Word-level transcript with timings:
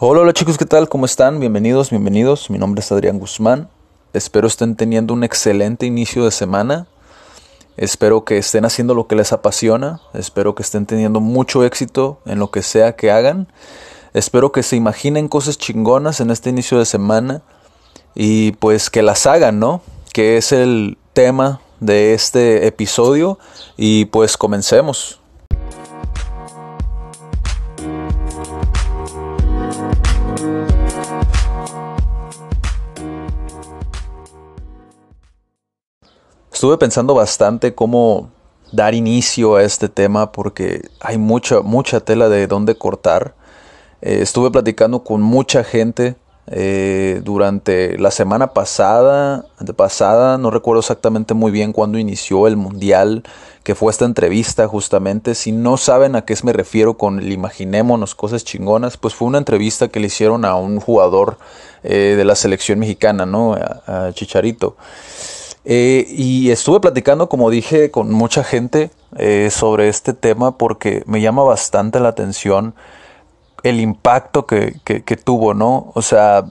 Hola, 0.00 0.20
hola 0.20 0.32
chicos, 0.32 0.56
¿qué 0.58 0.64
tal? 0.64 0.88
¿Cómo 0.88 1.06
están? 1.06 1.40
Bienvenidos, 1.40 1.90
bienvenidos. 1.90 2.50
Mi 2.50 2.58
nombre 2.58 2.82
es 2.82 2.92
Adrián 2.92 3.18
Guzmán. 3.18 3.68
Espero 4.12 4.46
estén 4.46 4.76
teniendo 4.76 5.12
un 5.12 5.24
excelente 5.24 5.86
inicio 5.86 6.24
de 6.24 6.30
semana. 6.30 6.86
Espero 7.76 8.24
que 8.24 8.38
estén 8.38 8.64
haciendo 8.64 8.94
lo 8.94 9.08
que 9.08 9.16
les 9.16 9.32
apasiona. 9.32 10.00
Espero 10.14 10.54
que 10.54 10.62
estén 10.62 10.86
teniendo 10.86 11.18
mucho 11.18 11.64
éxito 11.64 12.20
en 12.26 12.38
lo 12.38 12.52
que 12.52 12.62
sea 12.62 12.94
que 12.94 13.10
hagan. 13.10 13.48
Espero 14.14 14.52
que 14.52 14.62
se 14.62 14.76
imaginen 14.76 15.26
cosas 15.26 15.58
chingonas 15.58 16.20
en 16.20 16.30
este 16.30 16.50
inicio 16.50 16.78
de 16.78 16.84
semana 16.84 17.42
y 18.14 18.52
pues 18.52 18.90
que 18.90 19.02
las 19.02 19.26
hagan, 19.26 19.58
¿no? 19.58 19.82
Que 20.12 20.36
es 20.36 20.52
el 20.52 20.96
tema 21.12 21.60
de 21.80 22.14
este 22.14 22.68
episodio 22.68 23.40
y 23.76 24.04
pues 24.04 24.36
comencemos. 24.36 25.18
Estuve 36.58 36.76
pensando 36.76 37.14
bastante 37.14 37.72
cómo 37.72 38.30
dar 38.72 38.92
inicio 38.92 39.54
a 39.54 39.62
este 39.62 39.88
tema 39.88 40.32
porque 40.32 40.88
hay 40.98 41.16
mucha, 41.16 41.60
mucha 41.60 42.00
tela 42.00 42.28
de 42.28 42.48
dónde 42.48 42.74
cortar. 42.74 43.36
Eh, 44.02 44.18
estuve 44.22 44.50
platicando 44.50 45.04
con 45.04 45.22
mucha 45.22 45.62
gente 45.62 46.16
eh, 46.48 47.20
durante 47.22 47.96
la 47.96 48.10
semana 48.10 48.54
pasada, 48.54 49.46
pasada, 49.76 50.36
no 50.36 50.50
recuerdo 50.50 50.80
exactamente 50.80 51.32
muy 51.32 51.52
bien 51.52 51.72
cuándo 51.72 51.96
inició 51.96 52.48
el 52.48 52.56
mundial, 52.56 53.22
que 53.62 53.76
fue 53.76 53.92
esta 53.92 54.04
entrevista 54.04 54.66
justamente. 54.66 55.36
Si 55.36 55.52
no 55.52 55.76
saben 55.76 56.16
a 56.16 56.24
qué 56.24 56.34
me 56.42 56.52
refiero 56.52 56.94
con 56.94 57.20
el 57.20 57.30
imaginémonos 57.30 58.16
cosas 58.16 58.42
chingonas, 58.42 58.96
pues 58.96 59.14
fue 59.14 59.28
una 59.28 59.38
entrevista 59.38 59.86
que 59.86 60.00
le 60.00 60.08
hicieron 60.08 60.44
a 60.44 60.56
un 60.56 60.80
jugador 60.80 61.38
eh, 61.84 62.14
de 62.16 62.24
la 62.24 62.34
selección 62.34 62.80
mexicana, 62.80 63.26
¿no? 63.26 63.54
a 63.54 64.10
Chicharito. 64.12 64.74
Eh, 65.64 66.06
y 66.08 66.50
estuve 66.50 66.80
platicando, 66.80 67.28
como 67.28 67.50
dije, 67.50 67.90
con 67.90 68.10
mucha 68.10 68.44
gente 68.44 68.90
eh, 69.16 69.50
sobre 69.50 69.88
este 69.88 70.12
tema 70.12 70.56
porque 70.56 71.02
me 71.06 71.20
llama 71.20 71.42
bastante 71.42 72.00
la 72.00 72.10
atención 72.10 72.74
el 73.62 73.80
impacto 73.80 74.46
que, 74.46 74.72
tuvo, 75.24 75.54
¿no? 75.54 75.90
O 75.94 76.02
sea, 76.02 76.44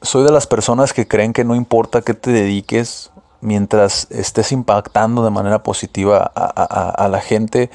soy 0.00 0.24
de 0.24 0.32
las 0.32 0.46
personas 0.46 0.92
que 0.92 1.08
creen 1.08 1.32
que 1.32 1.44
no 1.44 1.54
importa 1.54 2.02
qué 2.02 2.14
te 2.14 2.30
dediques 2.30 3.10
mientras 3.40 4.06
estés 4.10 4.52
impactando 4.52 5.24
de 5.24 5.30
manera 5.30 5.62
positiva 5.64 6.18
a, 6.18 7.08
la 7.08 7.20
gente, 7.20 7.70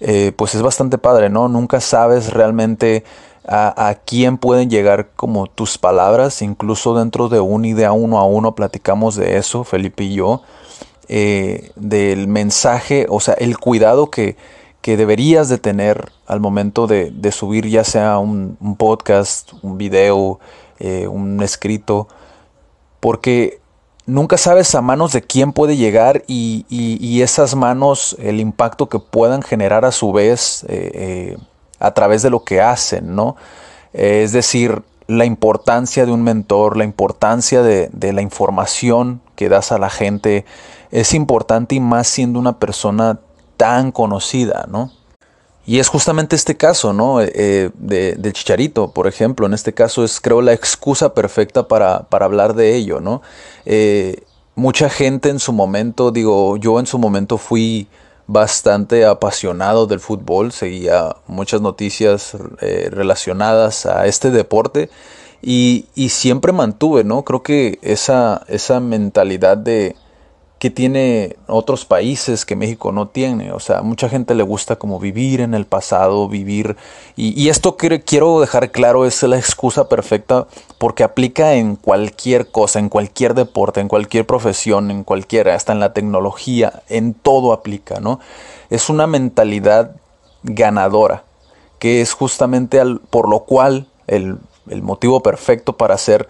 eh, 0.00 0.32
pues 0.36 0.54
es 0.54 0.62
bastante 0.62 0.98
padre, 0.98 1.30
¿no? 1.30 1.48
Nunca 1.48 1.80
sabes 1.80 2.32
realmente 2.32 3.04
a, 3.50 3.96
quién 4.04 4.36
pueden 4.36 4.68
llegar 4.68 5.10
como 5.16 5.46
tus 5.46 5.78
palabras, 5.78 6.42
incluso 6.42 6.94
dentro 6.94 7.28
de 7.28 7.40
un 7.40 7.64
idea 7.64 7.92
uno 7.92 8.18
a 8.18 8.24
uno 8.24 8.54
platicamos 8.54 9.16
de 9.16 9.38
eso, 9.38 9.64
Felipe 9.64 10.04
y 10.04 10.14
yo, 10.14 10.42
eh, 11.08 11.72
del 11.74 12.28
mensaje, 12.28 13.06
o 13.08 13.20
sea, 13.20 13.34
el 13.34 13.58
cuidado 13.58 14.10
que, 14.10 14.36
deberías 14.82 15.50
de 15.50 15.58
tener 15.58 16.12
al 16.26 16.40
momento 16.40 16.86
de, 16.86 17.30
subir 17.30 17.68
ya 17.68 17.84
sea 17.84 18.16
un, 18.16 18.56
podcast, 18.78 19.52
un 19.60 19.76
video, 19.76 20.40
eh, 20.78 21.06
un 21.06 21.42
escrito, 21.42 22.08
porque 22.98 23.60
nunca 24.06 24.38
sabes 24.38 24.74
a 24.74 24.80
manos 24.80 25.12
de 25.12 25.20
quién 25.20 25.52
puede 25.52 25.76
llegar 25.76 26.24
y, 26.26 27.20
esas 27.20 27.54
manos, 27.54 28.16
el 28.18 28.40
impacto 28.40 28.88
que 28.88 28.98
puedan 28.98 29.42
generar 29.42 29.84
a 29.84 29.92
su 29.92 30.10
vez. 30.10 30.64
Eh, 30.70 31.36
a 31.78 31.92
través 31.92 32.22
de 32.22 32.30
lo 32.30 32.44
que 32.44 32.60
hacen, 32.60 33.14
¿no? 33.14 33.36
Es 33.92 34.32
decir, 34.32 34.82
la 35.08 35.24
importancia 35.24 36.04
de 36.04 36.12
un 36.12 36.22
mentor, 36.22 36.76
la 36.76 36.84
importancia 36.84 37.62
de, 37.62 38.12
la 38.12 38.22
información 38.22 39.20
que 39.36 39.48
das 39.48 39.72
a 39.72 39.78
la 39.78 39.90
gente 39.90 40.44
es 40.90 41.14
importante 41.14 41.74
y 41.74 41.80
más 41.80 42.06
siendo 42.06 42.38
una 42.38 42.58
persona 42.58 43.18
tan 43.56 43.90
conocida, 43.90 44.66
¿no? 44.68 44.92
Y 45.66 45.80
es 45.80 45.88
justamente 45.88 46.36
este 46.36 46.56
caso, 46.56 46.92
¿no? 46.92 47.20
Eh, 47.20 47.30
eh, 47.34 47.70
de, 47.74 48.14
del 48.14 48.32
chicharito, 48.32 48.92
por 48.92 49.06
ejemplo. 49.06 49.46
En 49.46 49.52
este 49.52 49.74
caso 49.74 50.02
es, 50.02 50.18
creo, 50.20 50.40
la 50.40 50.54
excusa 50.54 51.12
perfecta 51.12 51.68
para, 51.68 52.06
hablar 52.10 52.54
de 52.54 52.74
ello, 52.74 53.00
¿no? 53.00 53.20
Eh, 53.66 54.22
mucha 54.54 54.88
gente 54.88 55.28
en 55.28 55.38
su 55.38 55.52
momento, 55.52 56.10
digo, 56.10 56.56
yo 56.56 56.80
en 56.80 56.86
su 56.86 56.98
momento 56.98 57.36
fui 57.36 57.86
bastante 58.28 59.06
apasionado 59.06 59.86
del 59.86 60.00
fútbol, 60.00 60.52
seguía 60.52 61.16
muchas 61.26 61.62
noticias 61.62 62.36
eh, 62.60 62.88
relacionadas 62.92 63.86
a 63.86 64.06
este 64.06 64.30
deporte 64.30 64.90
y, 65.42 65.86
y, 65.94 66.10
siempre 66.10 66.52
mantuve, 66.52 67.04
¿no? 67.04 67.24
Creo 67.24 67.42
que 67.42 67.78
esa, 67.80 68.44
esa 68.48 68.80
mentalidad 68.80 69.56
de, 69.56 69.96
que 70.58 70.70
tiene 70.70 71.36
otros 71.46 71.84
países 71.84 72.44
que 72.44 72.56
México 72.56 72.90
no 72.90 73.06
tiene. 73.06 73.52
O 73.52 73.60
sea, 73.60 73.82
mucha 73.82 74.08
gente 74.08 74.34
le 74.34 74.42
gusta 74.42 74.76
como 74.76 74.98
vivir 74.98 75.40
en 75.40 75.54
el 75.54 75.66
pasado, 75.66 76.28
vivir... 76.28 76.76
Y, 77.16 77.48
esto 77.48 77.76
quiero 77.76 78.40
dejar 78.40 78.70
claro 78.70 79.06
es 79.06 79.22
la 79.22 79.38
excusa 79.38 79.88
perfecta 79.88 80.46
porque 80.78 81.04
aplica 81.04 81.54
en 81.54 81.76
cualquier 81.76 82.50
cosa, 82.50 82.78
en 82.80 82.88
cualquier 82.88 83.34
deporte, 83.34 83.80
en 83.80 83.88
cualquier 83.88 84.26
profesión, 84.26 84.90
en 84.90 85.04
cualquiera, 85.04 85.54
hasta 85.54 85.72
en 85.72 85.80
la 85.80 85.92
tecnología, 85.92 86.82
en 86.88 87.14
todo 87.14 87.52
aplica, 87.52 88.00
¿no? 88.00 88.20
Es 88.70 88.88
una 88.88 89.06
mentalidad 89.06 89.96
ganadora, 90.42 91.24
que 91.78 92.00
es 92.00 92.12
justamente 92.12 92.80
al, 92.80 93.00
por 93.00 93.28
lo 93.28 93.40
cual 93.40 93.88
el, 94.06 94.38
el 94.68 94.82
motivo 94.82 95.22
perfecto 95.22 95.76
para 95.76 95.94
hacer 95.94 96.28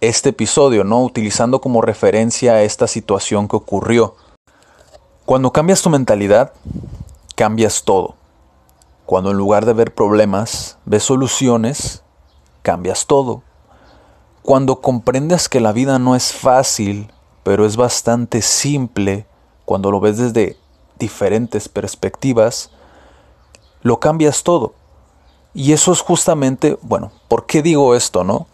este 0.00 0.30
episodio, 0.30 0.84
¿no? 0.84 1.02
Utilizando 1.02 1.60
como 1.60 1.80
referencia 1.80 2.62
esta 2.62 2.86
situación 2.86 3.48
que 3.48 3.56
ocurrió. 3.56 4.14
Cuando 5.24 5.52
cambias 5.52 5.82
tu 5.82 5.90
mentalidad, 5.90 6.52
cambias 7.34 7.82
todo. 7.84 8.14
Cuando 9.06 9.30
en 9.30 9.36
lugar 9.36 9.66
de 9.66 9.72
ver 9.72 9.94
problemas, 9.94 10.78
ves 10.84 11.02
soluciones, 11.02 12.02
cambias 12.62 13.06
todo. 13.06 13.42
Cuando 14.42 14.80
comprendes 14.80 15.48
que 15.48 15.60
la 15.60 15.72
vida 15.72 15.98
no 15.98 16.14
es 16.14 16.32
fácil, 16.32 17.12
pero 17.42 17.66
es 17.66 17.76
bastante 17.76 18.42
simple, 18.42 19.26
cuando 19.64 19.90
lo 19.90 20.00
ves 20.00 20.18
desde 20.18 20.56
diferentes 20.98 21.68
perspectivas, 21.68 22.70
lo 23.82 24.00
cambias 24.00 24.42
todo. 24.42 24.74
Y 25.54 25.72
eso 25.72 25.92
es 25.92 26.00
justamente, 26.00 26.78
bueno, 26.82 27.10
¿por 27.28 27.46
qué 27.46 27.62
digo 27.62 27.94
esto, 27.94 28.24
no? 28.24 28.46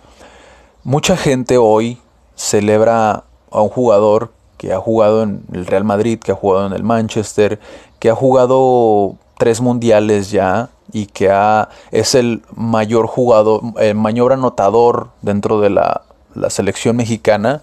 Mucha 0.84 1.16
gente 1.16 1.56
hoy 1.56 1.98
celebra 2.34 3.24
a 3.50 3.62
un 3.62 3.70
jugador 3.70 4.32
que 4.58 4.74
ha 4.74 4.78
jugado 4.78 5.22
en 5.22 5.42
el 5.54 5.64
Real 5.64 5.82
Madrid, 5.82 6.18
que 6.18 6.32
ha 6.32 6.34
jugado 6.34 6.66
en 6.66 6.74
el 6.74 6.82
Manchester, 6.82 7.58
que 7.98 8.10
ha 8.10 8.14
jugado 8.14 9.16
tres 9.38 9.62
mundiales 9.62 10.30
ya 10.30 10.68
y 10.92 11.06
que 11.06 11.30
ha, 11.30 11.70
es 11.90 12.14
el 12.14 12.42
mayor 12.54 13.06
jugador, 13.06 13.62
el 13.78 13.94
mayor 13.94 14.34
anotador 14.34 15.08
dentro 15.22 15.58
de 15.62 15.70
la, 15.70 16.02
selección 16.50 16.96
mexicana. 16.96 17.62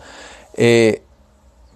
Eh, 0.56 1.04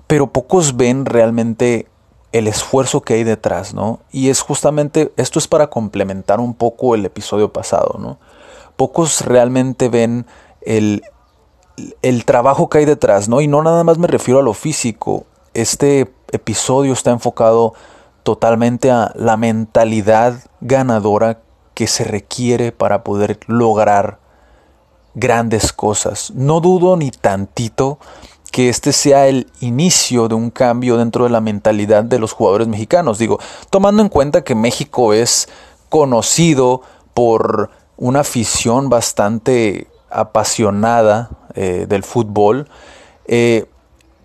pero 0.08 0.28
pocos 0.28 0.76
ven 0.76 1.06
realmente 1.06 1.88
el 2.32 2.48
esfuerzo 2.48 3.02
que 3.02 3.14
hay 3.14 3.24
detrás, 3.24 3.76
¿no? 3.76 4.00
Y 4.12 4.30
es 4.30 4.42
justamente, 4.42 5.14
esto 5.16 5.38
es 5.38 5.48
para 5.48 5.68
complementar 5.68 6.40
un 6.40 6.56
poco 6.56 6.96
el 6.96 7.06
episodio 7.06 7.54
pasado, 7.54 8.00
¿no? 8.00 8.18
Pocos 8.78 9.22
realmente 9.22 9.90
ven 9.90 10.26
el, 10.62 11.04
el 12.02 12.26
trabajo 12.26 12.70
que 12.70 12.80
hay 12.80 12.86
detrás, 12.86 13.28
¿no? 13.30 13.42
Y 13.42 13.48
no 13.48 13.62
nada 13.64 13.84
más 13.84 13.98
me 13.98 14.08
refiero 14.08 14.40
a 14.40 14.44
lo 14.44 14.54
físico. 14.54 15.26
Este 15.54 16.12
episodio 16.32 16.94
está 16.94 17.12
enfocado 17.12 17.74
totalmente 18.24 18.92
a 18.92 19.12
la 19.16 19.38
mentalidad 19.38 20.40
ganadora 20.62 21.42
que 21.74 21.88
se 21.88 22.04
requiere 22.04 22.72
para 22.72 23.04
poder 23.04 23.40
lograr 23.48 24.20
grandes 25.14 25.74
cosas. 25.74 26.32
No 26.32 26.60
dudo 26.60 26.98
ni 26.98 27.12
tantito 27.12 28.00
que 28.52 28.70
este 28.70 28.94
sea 28.94 29.28
el 29.28 29.52
inicio 29.60 30.28
de 30.28 30.36
un 30.36 30.50
cambio 30.50 30.98
dentro 30.98 31.26
de 31.26 31.30
la 31.30 31.42
mentalidad 31.42 32.04
de 32.04 32.20
los 32.20 32.32
jugadores 32.32 32.68
mexicanos. 32.68 33.18
Digo, 33.18 33.40
tomando 33.70 34.02
en 34.02 34.10
cuenta 34.10 34.44
que 34.44 34.56
México 34.56 35.14
es 35.14 35.50
conocido 35.90 36.82
por 37.14 37.70
una 37.98 38.22
afición 38.22 38.90
bastante 38.90 39.88
apasionada 40.10 41.30
eh, 41.56 41.86
del 41.88 42.04
fútbol. 42.04 42.68
Eh, 43.28 43.66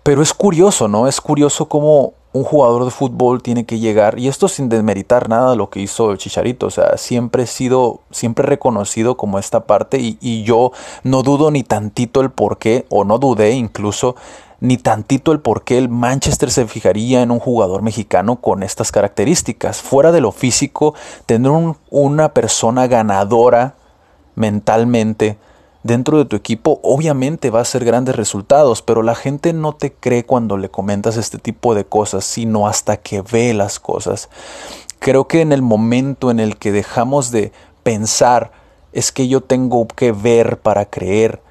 pero 0.03 0.21
es 0.21 0.33
curioso, 0.33 0.87
¿no? 0.87 1.07
Es 1.07 1.21
curioso 1.21 1.67
cómo 1.67 2.13
un 2.33 2.43
jugador 2.43 2.85
de 2.85 2.91
fútbol 2.91 3.41
tiene 3.43 3.65
que 3.65 3.79
llegar, 3.79 4.17
y 4.17 4.29
esto 4.29 4.47
sin 4.47 4.69
desmeritar 4.69 5.27
nada 5.27 5.53
lo 5.55 5.69
que 5.69 5.81
hizo 5.81 6.11
el 6.11 6.17
Chicharito, 6.17 6.67
o 6.67 6.69
sea, 6.69 6.97
siempre 6.97 7.43
he 7.43 7.47
sido, 7.47 7.99
siempre 8.09 8.45
reconocido 8.45 9.17
como 9.17 9.37
esta 9.37 9.65
parte, 9.65 9.99
y, 9.99 10.17
y 10.21 10.43
yo 10.43 10.71
no 11.03 11.23
dudo 11.23 11.51
ni 11.51 11.63
tantito 11.63 12.21
el 12.21 12.31
por 12.31 12.57
qué, 12.57 12.85
o 12.89 13.03
no 13.03 13.19
dudé 13.19 13.51
incluso, 13.51 14.15
ni 14.61 14.77
tantito 14.77 15.33
el 15.33 15.41
por 15.41 15.63
qué 15.63 15.77
el 15.77 15.89
Manchester 15.89 16.51
se 16.51 16.67
fijaría 16.67 17.21
en 17.21 17.31
un 17.31 17.39
jugador 17.39 17.81
mexicano 17.81 18.37
con 18.37 18.63
estas 18.63 18.91
características. 18.91 19.81
Fuera 19.81 20.11
de 20.11 20.21
lo 20.21 20.31
físico, 20.31 20.93
tener 21.25 21.51
una 21.89 22.33
persona 22.33 22.87
ganadora 22.87 23.73
mentalmente 24.35 25.37
dentro 25.83 26.17
de 26.17 26.25
tu 26.25 26.35
equipo, 26.35 26.79
obviamente 26.83 27.49
va 27.49 27.61
a 27.61 27.65
ser 27.65 27.85
grandes 27.85 28.15
resultados, 28.15 28.81
pero 28.81 29.03
la 29.03 29.15
gente 29.15 29.53
no 29.53 29.73
te 29.73 29.93
cree 29.93 30.25
cuando 30.25 30.57
le 30.57 30.69
comentas 30.69 31.17
este 31.17 31.37
tipo 31.37 31.75
de 31.75 31.85
cosas, 31.85 32.25
sino 32.25 32.67
hasta 32.67 32.97
que 32.97 33.21
ve 33.21 33.53
las 33.53 33.79
cosas. 33.79 34.29
Creo 34.99 35.27
que 35.27 35.41
en 35.41 35.51
el 35.51 35.61
momento 35.61 36.29
en 36.31 36.39
el 36.39 36.57
que 36.57 36.71
dejamos 36.71 37.31
de 37.31 37.51
pensar, 37.83 38.51
es 38.93 39.11
que 39.11 39.27
yo 39.27 39.41
tengo 39.41 39.87
que 39.87 40.11
ver 40.11 40.59
para 40.59 40.85
creer, 40.85 41.41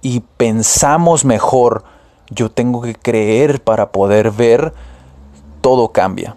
y 0.00 0.20
pensamos 0.36 1.24
mejor, 1.24 1.84
yo 2.30 2.50
tengo 2.50 2.82
que 2.82 2.94
creer 2.94 3.62
para 3.62 3.90
poder 3.90 4.30
ver, 4.30 4.72
todo 5.60 5.92
cambia. 5.92 6.34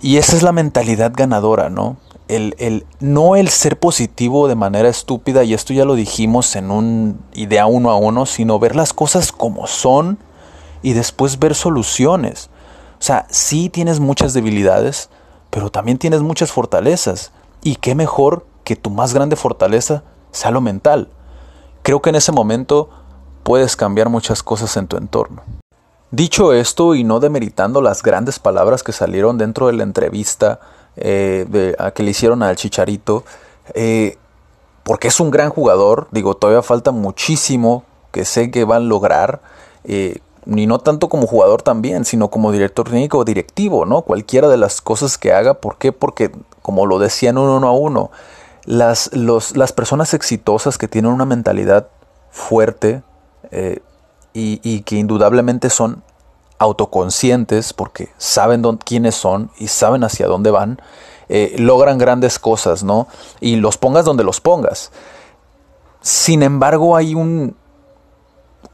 Y 0.00 0.16
esa 0.16 0.36
es 0.36 0.42
la 0.42 0.52
mentalidad 0.52 1.12
ganadora, 1.14 1.70
¿no? 1.70 1.96
El, 2.36 2.86
no 3.00 3.36
el 3.36 3.48
ser 3.48 3.78
positivo 3.78 4.48
de 4.48 4.54
manera 4.54 4.88
estúpida, 4.88 5.44
y 5.44 5.54
esto 5.54 5.72
ya 5.72 5.84
lo 5.84 5.94
dijimos 5.94 6.56
en 6.56 6.70
un 6.70 7.20
idea 7.34 7.66
uno 7.66 7.90
a 7.90 7.96
uno, 7.96 8.24
sino 8.26 8.58
ver 8.58 8.74
las 8.74 8.92
cosas 8.92 9.32
como 9.32 9.66
son 9.66 10.18
y 10.82 10.94
después 10.94 11.38
ver 11.38 11.54
soluciones. 11.54 12.48
O 12.98 13.02
sea, 13.02 13.26
sí 13.30 13.68
tienes 13.68 14.00
muchas 14.00 14.32
debilidades, 14.32 15.10
pero 15.50 15.70
también 15.70 15.98
tienes 15.98 16.22
muchas 16.22 16.52
fortalezas. 16.52 17.32
Y 17.62 17.76
qué 17.76 17.94
mejor 17.94 18.46
que 18.64 18.76
tu 18.76 18.90
más 18.90 19.12
grande 19.12 19.36
fortaleza 19.36 20.02
sea 20.30 20.50
lo 20.50 20.60
mental. 20.60 21.08
Creo 21.82 22.00
que 22.00 22.10
en 22.10 22.16
ese 22.16 22.32
momento 22.32 22.88
puedes 23.42 23.76
cambiar 23.76 24.08
muchas 24.08 24.42
cosas 24.42 24.76
en 24.76 24.86
tu 24.86 24.96
entorno. 24.96 25.42
Dicho 26.10 26.52
esto 26.52 26.94
y 26.94 27.04
no 27.04 27.20
demeritando 27.20 27.80
las 27.80 28.02
grandes 28.02 28.38
palabras 28.38 28.82
que 28.82 28.92
salieron 28.92 29.38
dentro 29.38 29.66
de 29.66 29.72
la 29.72 29.82
entrevista 29.82 30.60
eh, 30.96 31.74
que 31.94 32.02
le 32.02 32.10
hicieron 32.10 32.42
al 32.42 32.56
Chicharito, 32.56 33.24
eh, 33.74 34.18
porque 34.82 35.08
es 35.08 35.20
un 35.20 35.30
gran 35.30 35.50
jugador, 35.50 36.08
digo, 36.10 36.34
todavía 36.34 36.62
falta 36.62 36.90
muchísimo 36.90 37.84
que 38.10 38.24
sé 38.24 38.50
que 38.50 38.64
van 38.64 38.82
a 38.82 38.86
lograr, 38.86 39.40
eh, 39.84 40.18
y 40.44 40.66
no 40.66 40.80
tanto 40.80 41.08
como 41.08 41.26
jugador 41.26 41.62
también, 41.62 42.04
sino 42.04 42.28
como 42.28 42.50
director 42.50 42.88
técnico 42.88 43.18
o 43.18 43.24
directivo, 43.24 43.86
¿no? 43.86 44.02
Cualquiera 44.02 44.48
de 44.48 44.56
las 44.56 44.80
cosas 44.80 45.16
que 45.16 45.32
haga, 45.32 45.54
¿por 45.54 45.78
qué? 45.78 45.92
Porque, 45.92 46.32
como 46.62 46.86
lo 46.86 46.98
decían 46.98 47.38
uno 47.38 47.66
a 47.66 47.72
uno, 47.72 48.10
las, 48.64 49.10
las 49.14 49.72
personas 49.72 50.14
exitosas 50.14 50.78
que 50.78 50.88
tienen 50.88 51.12
una 51.12 51.24
mentalidad 51.24 51.88
fuerte, 52.30 53.02
eh, 53.52 53.80
y, 54.34 54.80
que 54.80 54.96
indudablemente 54.96 55.68
son 55.68 56.02
autoconscientes 56.62 57.72
porque 57.72 58.10
saben 58.18 58.62
quiénes 58.78 59.14
son 59.14 59.50
y 59.58 59.68
saben 59.68 60.04
hacia 60.04 60.26
dónde 60.26 60.50
van, 60.50 60.80
eh, 61.28 61.54
logran 61.58 61.98
grandes 61.98 62.38
cosas, 62.38 62.84
¿no? 62.84 63.08
Y 63.40 63.56
los 63.56 63.78
pongas 63.78 64.04
donde 64.04 64.24
los 64.24 64.40
pongas. 64.40 64.92
Sin 66.00 66.42
embargo, 66.42 66.96
hay 66.96 67.14
un, 67.14 67.56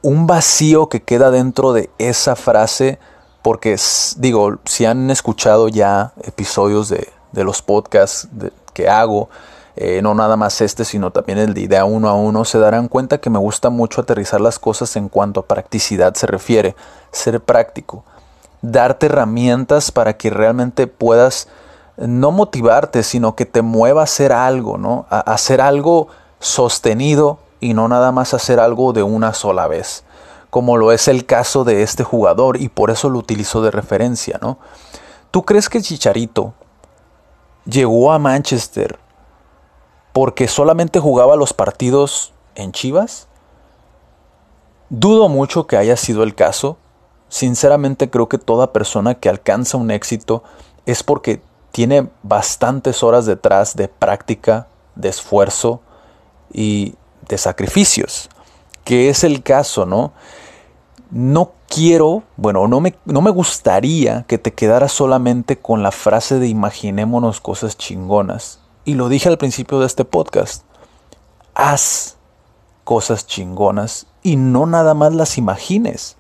un 0.02 0.26
vacío 0.26 0.88
que 0.88 1.02
queda 1.02 1.31
dentro 1.31 1.73
de 1.73 1.90
esa 1.99 2.37
frase 2.37 2.99
porque, 3.43 3.76
digo, 4.17 4.58
si 4.64 4.85
han 4.85 5.11
escuchado 5.11 5.69
ya 5.69 6.12
episodios 6.23 6.88
de, 6.88 7.08
los 7.32 7.62
podcasts 7.62 8.29
que 8.75 8.88
hago, 8.88 9.29
eh, 9.81 10.03
no 10.03 10.13
nada 10.13 10.37
más 10.37 10.61
este, 10.61 10.85
sino 10.85 11.13
también 11.13 11.39
el 11.39 11.55
de 11.55 11.61
idea 11.61 11.85
uno 11.85 12.09
a 12.09 12.15
uno, 12.15 12.45
se 12.45 12.59
darán 12.59 12.89
cuenta 12.89 13.19
que 13.19 13.31
me 13.31 13.39
gusta 13.39 13.71
mucho 13.71 14.01
aterrizar 14.01 14.41
las 14.41 14.59
cosas 14.59 14.97
en 14.97 15.09
cuanto 15.09 15.39
a 15.39 15.47
practicidad 15.47 16.15
se 16.15 16.27
refiere, 16.27 16.75
ser 17.13 17.41
práctico, 17.41 18.03
darte 18.61 19.07
herramientas 19.07 19.93
para 19.93 20.17
que 20.17 20.31
realmente 20.31 20.89
puedas 20.89 21.47
no 21.97 22.33
motivarte, 22.33 23.05
sino 23.05 23.37
que 23.37 23.47
te 23.47 23.63
mueva 23.63 24.01
a 24.01 24.05
hacer 24.05 24.33
algo, 24.33 24.79
¿no? 24.79 25.07
A 25.11 25.21
hacer 25.21 25.61
algo 25.61 26.09
sostenido 26.41 27.39
y 27.61 27.73
no 27.73 27.87
nada 27.87 28.11
más 28.11 28.35
hacer 28.35 28.59
algo 28.59 28.93
de 28.93 29.05
una 29.05 29.33
sola 29.33 29.69
vez, 29.69 30.03
como 30.51 30.77
lo 30.77 30.91
es 30.91 31.07
el 31.07 31.25
caso 31.25 31.63
de 31.63 31.85
este 31.85 32.03
jugador 32.03 32.61
y 32.61 32.69
por 32.69 32.91
eso 32.91 33.11
lo 33.11 33.21
utilizo 33.21 33.63
de 33.63 33.71
referencia, 33.71 34.41
¿no? 34.43 34.59
¿Tú 35.31 35.45
crees 35.45 35.69
que 35.69 35.81
Chicharito 35.81 36.53
llegó 37.65 38.11
a 38.11 38.19
Manchester 38.19 38.99
porque 40.19 40.49
solamente 40.49 40.99
jugaba 40.99 41.37
los 41.37 41.53
partidos 41.53 42.32
en 42.56 42.73
Chivas? 42.73 43.29
Dudo 44.91 45.29
mucho 45.29 45.69
que 45.69 45.76
haya 45.76 45.97
sido 45.97 46.25
el 46.25 46.35
caso. 46.35 46.76
Sinceramente 47.29 48.11
creo 48.11 48.29
que 48.29 48.37
toda 48.37 48.73
persona 48.73 49.15
que 49.15 49.29
alcanza 49.29 49.76
un 49.76 49.93
éxito 49.93 50.43
es 50.87 51.05
porque 51.05 51.41
tiene 51.70 52.09
bastantes 52.25 53.05
horas 53.05 53.26
detrás 53.26 53.76
de 53.76 53.87
práctica, 53.87 54.67
de 54.97 55.09
esfuerzo 55.09 55.82
y 56.53 56.97
de 57.29 57.38
sacrificios, 57.38 58.29
que 58.82 59.11
es 59.11 59.23
el 59.23 59.44
caso, 59.44 59.87
¿no? 59.87 60.11
No 61.12 61.53
quiero, 61.69 62.25
bueno, 62.37 62.67
no 62.67 62.81
me, 62.81 62.97
no 63.05 63.21
me 63.21 63.31
gustaría 63.31 64.25
que 64.26 64.38
te 64.38 64.53
quedaras 64.53 64.91
solamente 64.91 65.61
con 65.61 65.85
la 65.85 65.93
frase 65.93 66.41
de 66.41 66.49
imaginémonos 66.49 67.41
cosas 67.41 67.79
chingonas 67.79 68.59
y 68.88 68.94
lo 68.94 69.11
dije 69.11 69.29
al 69.29 69.37
principio 69.37 69.81
de 69.81 69.87
este 69.87 70.06
podcast, 70.06 70.64
haz 71.55 72.17
cosas 72.85 73.26
chingonas 73.26 74.06
y 74.23 74.37
no 74.37 74.64
nada 74.64 74.94
más 74.94 75.12
las 75.12 75.37
imagines. 75.37 76.17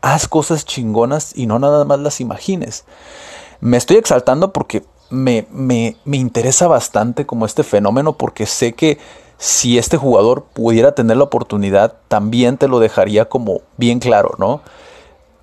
Haz 0.00 0.26
cosas 0.26 0.64
chingonas 0.64 1.30
y 1.36 1.46
no 1.46 1.60
nada 1.60 1.84
más 1.84 2.00
las 2.00 2.20
imagines. 2.20 2.86
Me 3.60 3.76
estoy 3.76 3.98
exaltando 3.98 4.52
porque 4.52 4.82
me, 5.10 5.46
me, 5.52 5.96
me 6.04 6.16
interesa 6.16 6.66
bastante 6.66 7.24
como 7.24 7.46
este 7.46 7.62
fenómeno 7.62 8.14
porque 8.14 8.46
sé 8.46 8.72
que 8.72 8.98
si 9.38 9.78
este 9.78 9.96
jugador 9.96 10.46
pudiera 10.52 10.96
tener 10.96 11.18
la 11.18 11.24
oportunidad, 11.24 11.98
también 12.08 12.58
te 12.58 12.66
lo 12.66 12.80
dejaría 12.80 13.28
como 13.28 13.60
bien 13.76 14.00
claro, 14.00 14.34
¿no? 14.38 14.60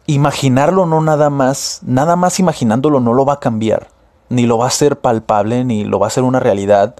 Imaginarlo 0.07 0.85
no 0.85 0.99
nada 0.99 1.29
más, 1.29 1.79
nada 1.83 2.17
más 2.17 2.37
imaginándolo 2.37 2.99
no 2.99 3.13
lo 3.13 3.23
va 3.23 3.35
a 3.35 3.39
cambiar 3.39 3.87
ni 4.29 4.45
lo 4.45 4.57
va 4.57 4.65
a 4.65 4.69
hacer 4.69 4.99
palpable, 4.99 5.65
ni 5.65 5.83
lo 5.83 5.99
va 5.99 6.07
a 6.07 6.09
hacer 6.09 6.23
una 6.23 6.39
realidad, 6.39 6.95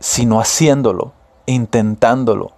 sino 0.00 0.40
haciéndolo, 0.40 1.12
intentándolo. 1.46 2.52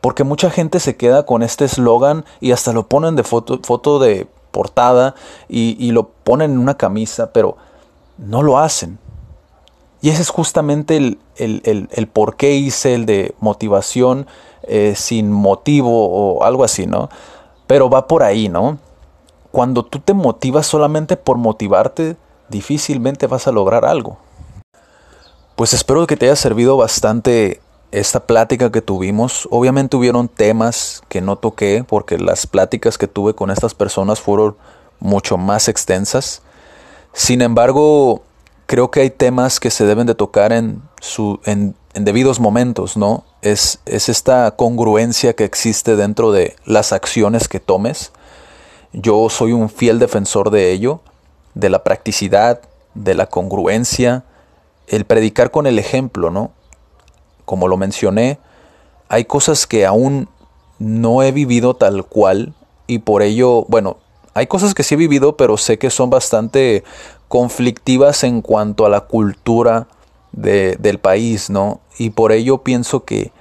Porque 0.00 0.24
mucha 0.24 0.50
gente 0.50 0.80
se 0.80 0.96
queda 0.96 1.26
con 1.26 1.42
este 1.42 1.64
eslogan 1.64 2.24
y 2.40 2.52
hasta 2.52 2.72
lo 2.72 2.86
ponen 2.88 3.16
de 3.16 3.24
foto, 3.24 3.60
foto 3.62 3.98
de 3.98 4.28
portada 4.50 5.14
y, 5.48 5.90
lo 5.92 6.08
ponen 6.08 6.52
en 6.52 6.58
una 6.58 6.76
camisa, 6.76 7.32
pero 7.32 7.56
no 8.16 8.42
lo 8.42 8.58
hacen. 8.58 8.98
Y 10.00 10.10
ese 10.10 10.22
es 10.22 10.30
justamente 10.30 10.96
el, 10.96 11.18
el, 11.36 12.06
por 12.08 12.36
qué 12.36 12.54
hice 12.54 12.94
el 12.94 13.04
de 13.04 13.34
motivación 13.40 14.26
eh, 14.62 14.94
sin 14.96 15.32
motivo 15.32 16.08
o 16.08 16.44
algo 16.44 16.64
así, 16.64 16.86
¿no? 16.86 17.08
Pero 17.66 17.90
va 17.90 18.06
por 18.06 18.22
ahí, 18.22 18.48
¿no? 18.48 18.78
Cuando 19.50 19.84
tú 19.84 19.98
te 19.98 20.14
motivas 20.14 20.66
solamente 20.66 21.16
por 21.16 21.36
motivarte, 21.36 22.16
difícilmente 22.48 23.26
vas 23.26 23.46
a 23.46 23.52
lograr 23.52 23.84
algo. 23.84 24.18
Pues 25.56 25.74
espero 25.74 26.06
que 26.06 26.16
te 26.16 26.26
haya 26.26 26.36
servido 26.36 26.76
bastante 26.76 27.60
esta 27.90 28.26
plática 28.26 28.70
que 28.70 28.82
tuvimos. 28.82 29.48
Obviamente 29.50 29.96
hubieron 29.96 30.28
temas 30.28 31.02
que 31.08 31.20
no 31.20 31.36
toqué 31.36 31.84
porque 31.86 32.18
las 32.18 32.46
pláticas 32.46 32.98
que 32.98 33.08
tuve 33.08 33.34
con 33.34 33.50
estas 33.50 33.74
personas 33.74 34.20
fueron 34.20 34.56
mucho 35.00 35.36
más 35.36 35.68
extensas. 35.68 36.42
Sin 37.12 37.42
embargo, 37.42 38.22
creo 38.66 38.90
que 38.90 39.00
hay 39.00 39.10
temas 39.10 39.58
que 39.60 39.70
se 39.70 39.86
deben 39.86 40.06
de 40.06 40.14
tocar 40.14 40.52
en, 40.52 40.82
su, 41.00 41.40
en, 41.44 41.74
debidos 41.94 42.38
momentos, 42.38 42.96
¿no? 42.96 43.24
Es, 43.42 43.80
es 43.86 44.08
esta 44.08 44.52
congruencia 44.52 45.34
que 45.34 45.44
existe 45.44 45.96
dentro 45.96 46.30
de 46.30 46.56
las 46.66 46.92
acciones 46.92 47.48
que 47.48 47.60
tomes. 47.60 48.12
Yo 48.92 49.28
soy 49.28 49.52
un 49.52 49.68
fiel 49.68 49.98
defensor 49.98 50.50
de 50.50 50.70
ello 50.72 51.00
de 51.58 51.70
la 51.70 51.82
practicidad, 51.82 52.60
de 52.94 53.16
la 53.16 53.26
congruencia, 53.26 54.22
el 54.86 55.04
predicar 55.04 55.50
con 55.50 55.66
el 55.66 55.80
ejemplo, 55.80 56.30
¿no? 56.30 56.52
Como 57.44 57.66
lo 57.66 57.76
mencioné, 57.76 58.38
hay 59.08 59.24
cosas 59.24 59.66
que 59.66 59.84
aún 59.84 60.28
no 60.78 61.24
he 61.24 61.32
vivido 61.32 61.74
tal 61.74 62.04
cual 62.04 62.54
y 62.86 63.00
por 63.00 63.22
ello, 63.22 63.64
bueno, 63.66 63.96
hay 64.34 64.46
cosas 64.46 64.72
que 64.72 64.84
sí 64.84 64.94
he 64.94 64.98
vivido, 64.98 65.36
pero 65.36 65.56
sé 65.56 65.78
que 65.78 65.90
son 65.90 66.10
bastante 66.10 66.84
conflictivas 67.26 68.22
en 68.22 68.40
cuanto 68.40 68.86
a 68.86 68.88
la 68.88 69.00
cultura 69.00 69.88
del 70.30 71.00
país, 71.00 71.50
¿no? 71.50 71.80
Y 71.98 72.10
por 72.10 72.30
ello 72.30 72.58
pienso 72.58 73.04
que 73.04 73.32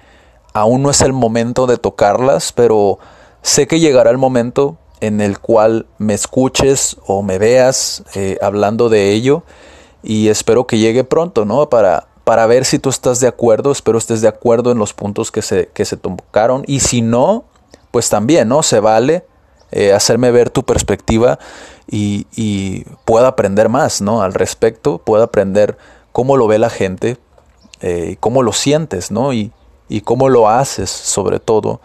aún 0.53 0.81
no 0.81 0.89
es 0.89 1.01
el 1.01 1.13
momento 1.13 1.67
de 1.67 1.77
tocarlas, 1.77 2.51
pero 2.51 2.97
sé 3.43 3.67
que 3.67 3.79
llegará 3.79 4.09
el 4.09 4.17
momento 4.17 4.75
en 4.99 5.21
el 5.21 5.39
cual 5.39 5.85
me 5.97 6.13
escuches 6.13 6.97
o 7.05 7.21
me 7.23 7.37
veas 7.37 8.03
eh, 8.15 8.37
hablando 8.41 8.89
de 8.89 9.11
ello 9.11 9.43
y 10.03 10.29
espero 10.29 10.67
que 10.67 10.77
llegue 10.77 11.03
pronto, 11.03 11.45
¿no? 11.45 11.69
Para, 11.69 12.07
para 12.23 12.45
ver 12.45 12.65
si 12.65 12.79
tú 12.79 12.89
estás 12.89 13.19
de 13.19 13.27
acuerdo, 13.27 13.71
espero 13.71 13.97
estés 13.97 14.21
de 14.21 14.27
acuerdo 14.27 14.71
en 14.71 14.79
los 14.79 14.93
puntos 14.93 15.31
que 15.31 15.41
se, 15.41 15.69
que 15.73 15.85
se 15.85 15.97
tocaron 15.97 16.63
y 16.67 16.79
si 16.79 17.01
no, 17.01 17.45
pues 17.91 18.09
también, 18.09 18.47
¿no? 18.47 18.63
Se 18.63 18.79
vale 18.79 19.25
eh, 19.71 19.93
hacerme 19.93 20.31
ver 20.31 20.49
tu 20.49 20.63
perspectiva 20.63 21.39
y, 21.89 22.27
y 22.35 22.85
pueda 23.05 23.27
aprender 23.27 23.69
más, 23.69 24.01
¿no? 24.01 24.21
Al 24.21 24.33
respecto, 24.33 24.97
pueda 24.99 25.25
aprender 25.25 25.77
cómo 26.11 26.37
lo 26.37 26.47
ve 26.47 26.59
la 26.59 26.69
gente 26.69 27.17
eh, 27.81 28.17
cómo 28.19 28.41
lo 28.41 28.53
sientes, 28.53 29.11
¿no? 29.11 29.33
Y, 29.33 29.51
y 29.87 30.01
cómo 30.01 30.29
lo 30.29 30.49
haces 30.49 30.89
sobre 30.89 31.39
todo. 31.39 31.79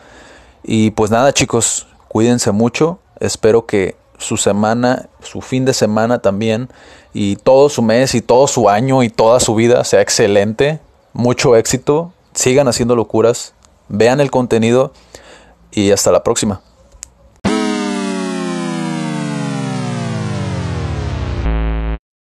Y 0.62 0.92
pues 0.92 1.10
nada 1.10 1.32
chicos, 1.32 1.86
cuídense 2.12 2.52
mucho, 2.52 2.98
espero 3.20 3.64
que 3.64 3.96
su 4.18 4.36
semana, 4.36 5.08
su 5.22 5.40
fin 5.40 5.64
de 5.64 5.72
semana 5.72 6.18
también, 6.18 6.68
y 7.14 7.36
todo 7.36 7.70
su 7.70 7.80
mes 7.80 8.14
y 8.14 8.20
todo 8.20 8.46
su 8.48 8.68
año 8.68 9.02
y 9.02 9.08
toda 9.08 9.40
su 9.40 9.54
vida 9.54 9.82
sea 9.84 10.02
excelente, 10.02 10.78
mucho 11.14 11.56
éxito, 11.56 12.12
sigan 12.34 12.68
haciendo 12.68 12.96
locuras, 12.96 13.54
vean 13.88 14.20
el 14.20 14.30
contenido 14.30 14.92
y 15.70 15.90
hasta 15.90 16.12
la 16.12 16.22
próxima. 16.22 16.60